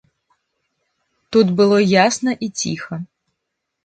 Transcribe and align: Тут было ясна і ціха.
Тут 1.37 1.51
было 1.59 1.77
ясна 2.05 2.33
і 2.47 2.49
ціха. 2.63 2.99